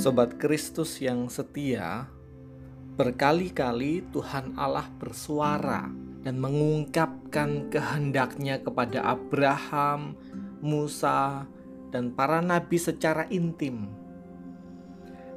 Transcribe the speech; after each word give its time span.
Sobat 0.00 0.40
Kristus 0.40 0.96
yang 1.04 1.28
setia, 1.28 2.08
berkali-kali 2.96 4.00
Tuhan 4.08 4.56
Allah 4.56 4.88
bersuara 4.96 5.92
dan 6.24 6.40
mengungkapkan 6.40 7.68
kehendaknya 7.68 8.64
kepada 8.64 9.04
Abraham, 9.12 10.16
Musa, 10.64 11.44
dan 11.92 12.16
para 12.16 12.40
nabi 12.40 12.80
secara 12.80 13.28
intim. 13.28 13.92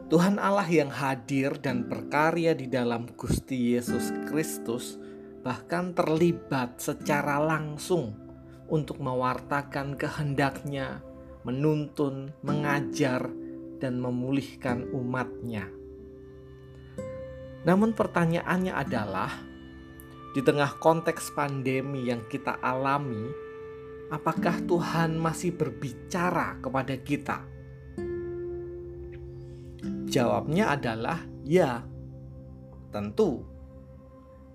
Tuhan 0.07 0.39
Allah 0.39 0.71
yang 0.71 0.95
hadir 0.95 1.59
dan 1.59 1.83
berkarya 1.83 2.55
di 2.55 2.71
dalam 2.71 3.11
Gusti 3.19 3.75
Yesus 3.75 4.15
Kristus 4.31 4.95
bahkan 5.43 5.91
terlibat 5.91 6.79
secara 6.79 7.35
langsung 7.35 8.15
untuk 8.71 9.03
mewartakan 9.03 9.99
kehendaknya, 9.99 11.03
menuntun, 11.43 12.31
mengajar, 12.39 13.42
dan 13.83 13.99
memulihkan 13.99 14.87
umatnya. 14.95 15.67
Namun 17.67 17.91
pertanyaannya 17.91 18.71
adalah, 18.71 19.31
di 20.31 20.39
tengah 20.39 20.79
konteks 20.79 21.35
pandemi 21.35 22.07
yang 22.07 22.23
kita 22.31 22.63
alami, 22.63 23.27
apakah 24.07 24.63
Tuhan 24.63 25.19
masih 25.19 25.51
berbicara 25.51 26.63
kepada 26.63 26.95
kita? 26.95 27.43
Jawabnya 30.07 30.71
adalah 30.79 31.19
ya. 31.43 31.83
Tentu 32.93 33.53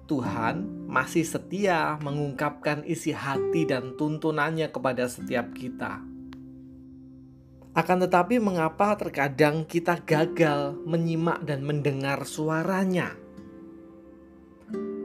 Tuhan 0.09 0.89
masih 0.89 1.21
setia 1.21 2.01
mengungkapkan 2.01 2.81
isi 2.89 3.13
hati 3.13 3.69
dan 3.69 3.93
tuntunannya 4.01 4.73
kepada 4.73 5.05
setiap 5.05 5.53
kita. 5.53 6.01
Akan 7.79 8.03
tetapi, 8.03 8.43
mengapa 8.43 8.99
terkadang 8.99 9.63
kita 9.63 10.03
gagal 10.03 10.75
menyimak 10.83 11.47
dan 11.47 11.63
mendengar 11.63 12.27
suaranya? 12.27 13.15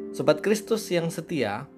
Sobat 0.09 0.41
Kristus 0.41 0.89
yang 0.89 1.13
setia, 1.13 1.69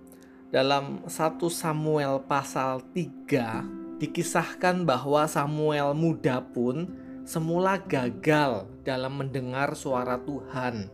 dalam 0.55 1.03
1 1.03 1.11
Samuel 1.52 2.23
pasal 2.23 2.79
3 2.95 3.99
dikisahkan 3.99 4.87
bahwa 4.87 5.27
Samuel 5.27 5.91
muda 5.91 6.39
pun 6.39 6.87
semula 7.27 7.75
gagal 7.75 8.63
dalam 8.87 9.19
mendengar 9.19 9.75
suara 9.75 10.15
Tuhan. 10.23 10.87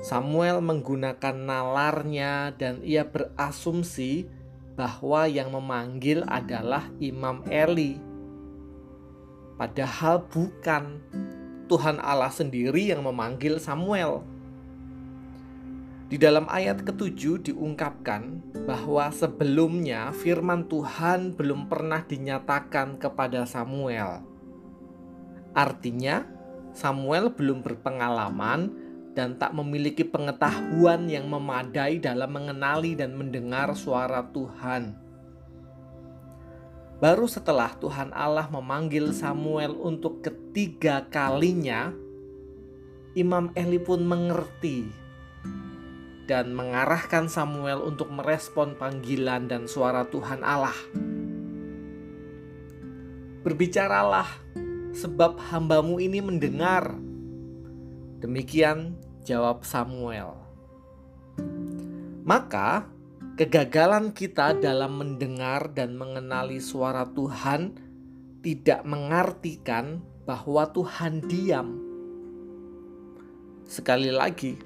Samuel 0.00 0.64
menggunakan 0.64 1.36
nalarnya 1.36 2.56
dan 2.56 2.80
ia 2.80 3.04
berasumsi 3.04 4.24
bahwa 4.72 5.28
yang 5.28 5.52
memanggil 5.52 6.24
adalah 6.24 6.88
Imam 6.96 7.44
Eli 7.52 8.07
Padahal 9.58 10.22
bukan 10.30 11.02
Tuhan 11.66 11.98
Allah 11.98 12.30
sendiri 12.30 12.94
yang 12.94 13.02
memanggil 13.02 13.58
Samuel. 13.58 14.22
Di 16.08 16.16
dalam 16.16 16.48
ayat 16.48 16.86
ketujuh 16.86 17.42
diungkapkan 17.44 18.40
bahwa 18.64 19.12
sebelumnya 19.12 20.14
firman 20.14 20.64
Tuhan 20.70 21.36
belum 21.36 21.68
pernah 21.68 22.00
dinyatakan 22.00 22.96
kepada 22.96 23.44
Samuel. 23.44 24.24
Artinya, 25.52 26.24
Samuel 26.72 27.34
belum 27.34 27.60
berpengalaman 27.60 28.72
dan 29.12 29.34
tak 29.36 29.52
memiliki 29.52 30.06
pengetahuan 30.06 31.10
yang 31.10 31.26
memadai 31.26 31.98
dalam 31.98 32.30
mengenali 32.30 32.94
dan 32.94 33.18
mendengar 33.18 33.74
suara 33.74 34.22
Tuhan. 34.30 35.07
Baru 36.98 37.30
setelah 37.30 37.78
Tuhan 37.78 38.10
Allah 38.10 38.50
memanggil 38.50 39.14
Samuel 39.14 39.70
untuk 39.78 40.18
ketiga 40.18 41.06
kalinya, 41.06 41.94
Imam 43.14 43.54
Eli 43.54 43.78
pun 43.78 44.02
mengerti 44.02 44.90
dan 46.26 46.50
mengarahkan 46.58 47.30
Samuel 47.30 47.86
untuk 47.86 48.10
merespon 48.10 48.74
panggilan 48.74 49.46
dan 49.46 49.70
suara 49.70 50.10
Tuhan 50.10 50.42
Allah. 50.42 50.74
Berbicaralah, 53.46 54.26
sebab 54.90 55.38
hambamu 55.54 56.02
ini 56.02 56.18
mendengar. 56.18 56.98
Demikian 58.18 58.98
jawab 59.22 59.62
Samuel. 59.62 60.34
Maka 62.26 62.90
Kegagalan 63.38 64.10
kita 64.18 64.58
dalam 64.58 64.98
mendengar 64.98 65.70
dan 65.70 65.94
mengenali 65.94 66.58
suara 66.58 67.06
Tuhan 67.06 67.70
tidak 68.42 68.82
mengartikan 68.82 70.02
bahwa 70.26 70.66
Tuhan 70.74 71.22
diam. 71.22 71.78
Sekali 73.62 74.10
lagi, 74.10 74.58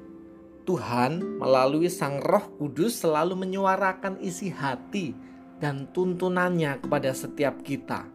Tuhan 0.64 1.36
melalui 1.36 1.92
Sang 1.92 2.16
Roh 2.24 2.48
Kudus 2.56 3.04
selalu 3.04 3.44
menyuarakan 3.44 4.16
isi 4.24 4.48
hati 4.48 5.12
dan 5.60 5.92
tuntunannya 5.92 6.80
kepada 6.80 7.12
setiap 7.12 7.60
kita. 7.60 8.08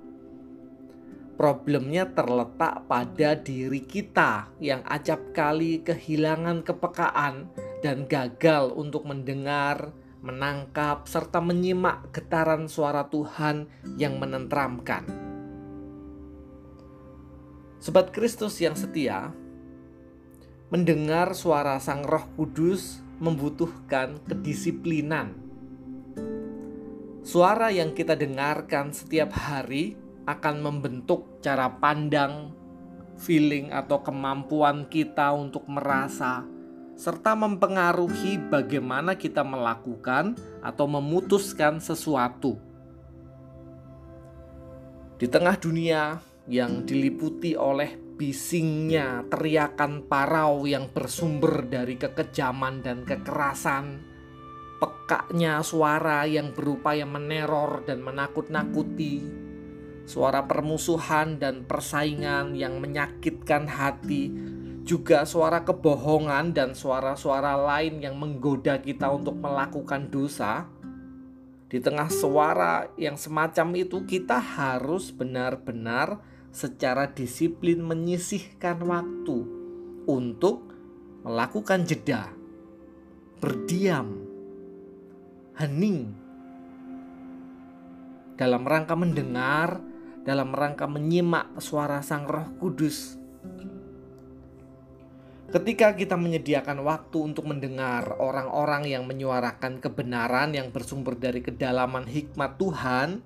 Problemnya 1.38 2.10
terletak 2.10 2.90
pada 2.90 3.38
diri 3.38 3.86
kita 3.86 4.50
yang 4.58 4.82
acap 4.90 5.22
kali 5.38 5.86
kehilangan 5.86 6.66
kepekaan 6.66 7.46
dan 7.86 8.10
gagal 8.10 8.74
untuk 8.74 9.06
mendengar, 9.06 9.94
menangkap, 10.22 11.06
serta 11.06 11.38
menyimak 11.40 12.10
getaran 12.10 12.66
suara 12.66 13.06
Tuhan 13.08 13.70
yang 13.98 14.18
menentramkan. 14.18 15.06
Sobat 17.78 18.10
Kristus 18.10 18.58
yang 18.58 18.74
setia, 18.74 19.30
mendengar 20.74 21.38
suara 21.38 21.78
Sang 21.78 22.02
Roh 22.04 22.26
Kudus 22.34 23.00
membutuhkan 23.22 24.18
kedisiplinan. 24.26 25.38
Suara 27.22 27.70
yang 27.70 27.94
kita 27.94 28.18
dengarkan 28.18 28.96
setiap 28.96 29.36
hari 29.36 30.00
akan 30.28 30.56
membentuk 30.60 31.40
cara 31.40 31.72
pandang, 31.72 32.52
feeling, 33.16 33.72
atau 33.72 34.04
kemampuan 34.04 34.90
kita 34.92 35.32
untuk 35.32 35.64
merasa 35.70 36.57
serta 36.98 37.38
mempengaruhi 37.38 38.42
bagaimana 38.50 39.14
kita 39.14 39.46
melakukan 39.46 40.34
atau 40.66 40.90
memutuskan 40.90 41.78
sesuatu. 41.78 42.58
Di 45.22 45.30
tengah 45.30 45.62
dunia 45.62 46.18
yang 46.50 46.90
diliputi 46.90 47.54
oleh 47.54 47.94
bisingnya 48.18 49.30
teriakan 49.30 50.10
parau 50.10 50.66
yang 50.66 50.90
bersumber 50.90 51.70
dari 51.70 52.02
kekejaman 52.02 52.82
dan 52.82 53.06
kekerasan, 53.06 54.02
pekaknya 54.82 55.62
suara 55.62 56.26
yang 56.26 56.50
berupaya 56.50 57.06
meneror 57.06 57.86
dan 57.86 58.02
menakut-nakuti, 58.02 59.22
suara 60.10 60.50
permusuhan 60.50 61.38
dan 61.38 61.62
persaingan 61.62 62.58
yang 62.58 62.82
menyakitkan 62.82 63.70
hati 63.70 64.57
juga 64.88 65.28
suara 65.28 65.68
kebohongan 65.68 66.56
dan 66.56 66.72
suara-suara 66.72 67.60
lain 67.60 68.00
yang 68.00 68.16
menggoda 68.16 68.80
kita 68.80 69.12
untuk 69.12 69.36
melakukan 69.36 70.08
dosa, 70.08 70.64
di 71.68 71.84
tengah 71.84 72.08
suara 72.08 72.88
yang 72.96 73.20
semacam 73.20 73.84
itu, 73.84 74.08
kita 74.08 74.40
harus 74.40 75.12
benar-benar 75.12 76.24
secara 76.56 77.12
disiplin 77.12 77.84
menyisihkan 77.84 78.80
waktu 78.88 79.44
untuk 80.08 80.72
melakukan 81.28 81.84
jeda, 81.84 82.32
berdiam, 83.44 84.24
hening, 85.60 86.16
dalam 88.40 88.64
rangka 88.64 88.96
mendengar, 88.96 89.84
dalam 90.24 90.56
rangka 90.56 90.88
menyimak 90.88 91.60
suara 91.60 92.00
Sang 92.00 92.24
Roh 92.24 92.56
Kudus 92.56 93.27
Ketika 95.48 95.96
kita 95.96 96.20
menyediakan 96.20 96.84
waktu 96.84 97.32
untuk 97.32 97.48
mendengar 97.48 98.20
orang-orang 98.20 98.84
yang 98.84 99.08
menyuarakan 99.08 99.80
kebenaran 99.80 100.52
yang 100.52 100.76
bersumber 100.76 101.16
dari 101.16 101.40
kedalaman 101.40 102.04
hikmat 102.04 102.60
Tuhan, 102.60 103.24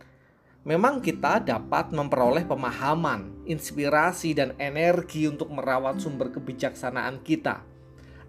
memang 0.61 1.01
kita 1.01 1.41
dapat 1.41 1.89
memperoleh 1.89 2.45
pemahaman, 2.45 3.41
inspirasi, 3.49 4.37
dan 4.37 4.53
energi 4.61 5.25
untuk 5.25 5.49
merawat 5.49 5.97
sumber 5.97 6.29
kebijaksanaan 6.29 7.25
kita. 7.25 7.65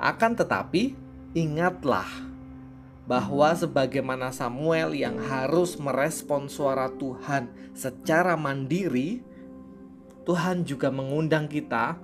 Akan 0.00 0.40
tetapi, 0.40 0.96
ingatlah 1.36 2.08
bahwa 3.04 3.52
sebagaimana 3.52 4.32
Samuel 4.32 4.96
yang 4.96 5.20
harus 5.20 5.76
merespon 5.76 6.48
suara 6.48 6.88
Tuhan 6.96 7.52
secara 7.76 8.40
mandiri, 8.40 9.20
Tuhan 10.24 10.64
juga 10.64 10.88
mengundang 10.88 11.44
kita 11.44 12.00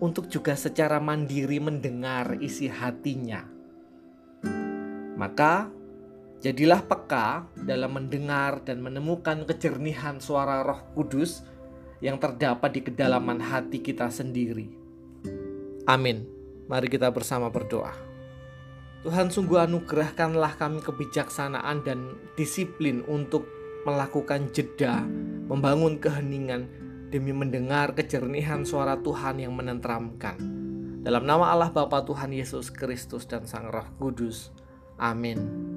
untuk 0.00 0.26
juga 0.32 0.56
secara 0.56 0.98
mandiri 0.98 1.60
mendengar 1.60 2.40
isi 2.40 2.66
hatinya. 2.66 3.44
Maka, 5.20 5.68
jadilah 6.40 6.80
peka 6.80 7.44
dalam 7.60 8.00
mendengar 8.00 8.64
dan 8.64 8.80
menemukan 8.80 9.44
kejernihan 9.44 10.16
suara 10.16 10.64
Roh 10.64 10.80
Kudus 10.96 11.44
yang 12.00 12.16
terdapat 12.16 12.72
di 12.72 12.80
kedalaman 12.80 13.38
hati 13.44 13.84
kita 13.84 14.08
sendiri. 14.08 14.72
Amin. 15.84 16.24
Mari 16.64 16.88
kita 16.88 17.12
bersama 17.12 17.52
berdoa. 17.52 17.92
Tuhan 19.04 19.32
sungguh 19.32 19.60
anugerahkanlah 19.64 20.60
kami 20.60 20.80
kebijaksanaan 20.84 21.84
dan 21.84 22.16
disiplin 22.36 23.04
untuk 23.08 23.48
melakukan 23.88 24.52
jeda, 24.52 25.04
membangun 25.48 25.96
keheningan 25.96 26.68
demi 27.10 27.34
mendengar 27.34 27.92
kejernihan 27.92 28.62
suara 28.62 28.96
Tuhan 29.02 29.42
yang 29.42 29.52
menenteramkan. 29.52 30.38
Dalam 31.02 31.26
nama 31.26 31.50
Allah 31.50 31.74
Bapa 31.74 32.06
Tuhan 32.06 32.30
Yesus 32.30 32.70
Kristus 32.70 33.26
dan 33.26 33.44
Sang 33.50 33.66
Roh 33.66 33.88
Kudus. 33.98 34.54
Amin. 34.94 35.69